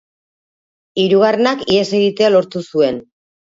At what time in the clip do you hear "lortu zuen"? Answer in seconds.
2.37-3.03